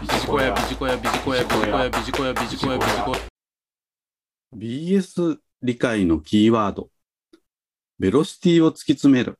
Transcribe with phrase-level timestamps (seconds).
[0.00, 3.18] ビジコヤビジコヤビジコヤビジコヤビジコヤビジコヤビジコヤ
[4.56, 6.88] BS 理解のキーワード、
[7.98, 9.38] ベロシティを突き詰める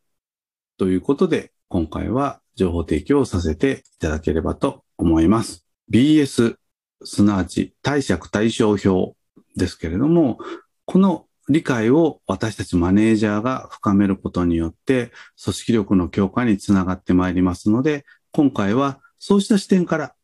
[0.77, 5.65] ということで、今回は情報提供をさせていただければと思います。
[5.91, 6.57] BS、
[7.05, 9.17] すなわち貸借対照表
[9.57, 10.39] ですけれども、
[10.85, 15.11] この理解を私たちマネージャーが深めることによって、
[15.43, 20.15] 組織力の強化につながってまいりますので、今回はそうした視点から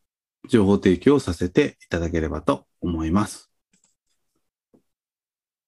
[0.49, 3.51] 情報提供させていただければと思います。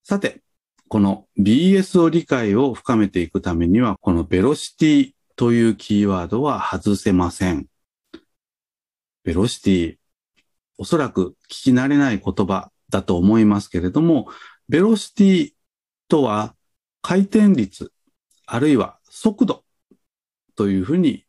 [0.04, 0.42] さて、
[0.88, 7.66] この BS を理解を深めていくためには、このベロシティというキーワードは外せません。
[9.24, 9.96] ベロシティ、
[10.78, 14.28] おそらく聞き慣れない言葉だと思いますけれども、
[14.68, 15.52] ベロシティ
[16.08, 16.54] とは
[17.02, 17.92] 回転率、
[18.46, 19.64] あるいは速度
[20.56, 21.24] というふうに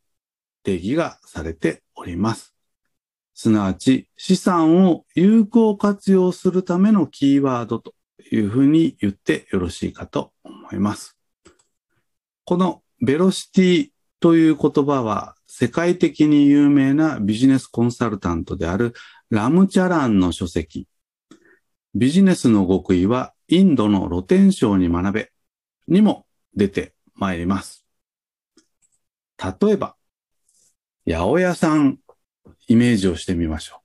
[0.63, 2.58] 定義がされております。
[3.41, 7.93] すなわち資産を有効活用するためのキーワードと
[8.33, 11.17] いうふうに言ってよろしいかと思います。
[12.43, 18.93] このベロシティという言葉は世界的に有名なビジネスコンサルタントである
[19.29, 20.89] ラムチャランの書籍、
[21.95, 25.31] ビジネスの極意はインドの露天商に学べ
[25.87, 26.25] にも
[26.57, 27.85] 出てまいります。
[29.41, 29.95] 例えば、
[31.07, 31.99] 八百屋さん、
[32.67, 33.81] イメージをしてみましょ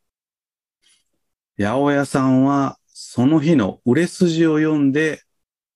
[1.59, 1.63] う。
[1.63, 5.23] 八百屋さんはその日の売れ筋を読んで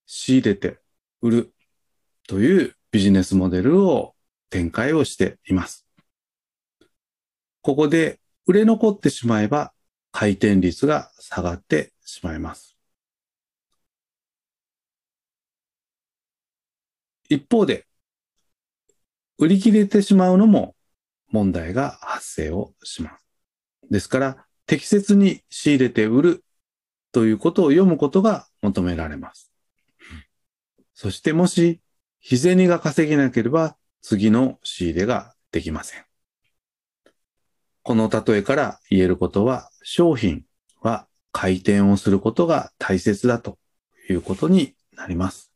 [0.05, 0.79] 仕入れて
[1.21, 1.53] 売る
[2.27, 4.15] というビジネスモデルを
[4.49, 5.85] 展開をしています。
[7.61, 9.73] ここで売れ残ってしまえば
[10.11, 12.75] 回転率が下がってしまいます。
[17.29, 17.85] 一方で、
[19.37, 20.75] 売り切れてしまうのも
[21.31, 23.25] 問題が発生をします。
[23.89, 26.43] ですから、適切に仕入れて売る
[27.11, 29.51] ということを読むことが求められます。
[30.93, 31.81] そしてもし、
[32.19, 36.03] 日銭が稼げなければ次の仕入れができません。
[37.81, 40.43] この例えから言えることは、商品
[40.81, 43.57] は回転をすることが大切だと
[44.09, 45.51] いうことになります。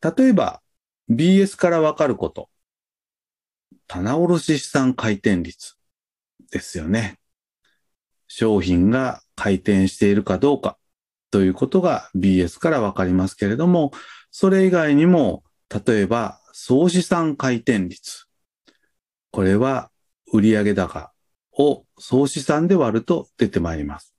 [0.00, 0.62] 例えば、
[1.10, 2.48] BS からわかること。
[3.86, 5.74] 棚卸資産回転率
[6.50, 7.18] ですよね。
[8.26, 10.76] 商品が回転しているかどうか
[11.30, 13.92] ということが BS からわかりますけれども、
[14.30, 15.44] それ以外にも、
[15.86, 18.26] 例えば総資産回転率。
[19.30, 19.90] これは
[20.32, 21.12] 売上高
[21.58, 24.14] を総資産で割ると出てまいります。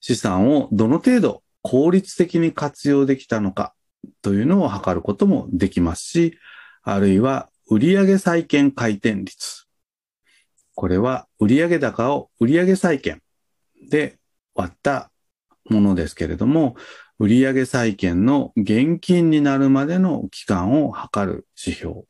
[0.00, 3.74] 資産をどの程度効率的に活用できたのか
[4.20, 6.38] というのを測ることもできますし、
[6.82, 9.64] あるいは売上債券回転率。
[10.74, 13.22] これは売上高を売上債券
[13.90, 14.18] で
[14.54, 15.10] 割った
[15.70, 16.76] ものですけれども、
[17.18, 22.02] 売上債券の現金になるまでの期間を測る指標。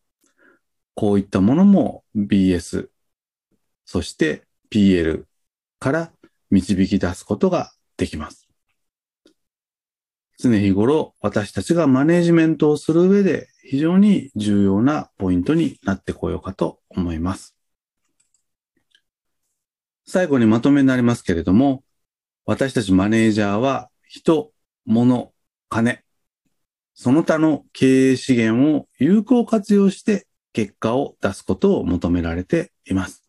[0.96, 2.88] こういったものも BS、
[3.84, 5.26] そして PL
[5.78, 6.12] から
[6.50, 8.41] 導き出すことができます。
[10.42, 17.56] 常日頃私たちがマネジメントをする上で非常に重要なポイントになってこようかと思います。
[20.04, 21.84] 最後にまとめになりますけれども、
[22.44, 24.50] 私たちマネージャーは人、
[24.84, 25.32] 物、
[25.68, 26.00] 金、
[26.94, 33.22] その他の経営資源を有効活用して結果を出すことを求められています。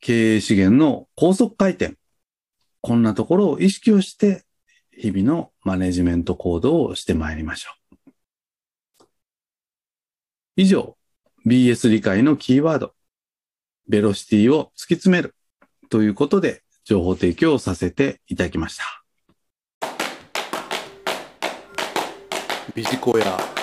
[0.00, 1.94] 経営資源の高速回転、
[2.80, 4.44] こんなところを意識をして
[5.00, 9.04] 日々のマネジメント行動をしてまいりましょう。
[10.56, 10.96] 以上、
[11.46, 12.94] BS 理解のキーワード、
[13.88, 15.36] ベロシティを突き詰める
[15.88, 18.84] ということで情報提供をさせていただきました。
[22.74, 23.57] ビジコヤ